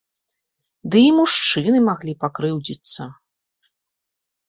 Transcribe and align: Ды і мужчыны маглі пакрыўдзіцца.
Ды 0.95 1.03
і 1.09 1.11
мужчыны 1.17 1.83
маглі 1.91 2.19
пакрыўдзіцца. 2.25 3.11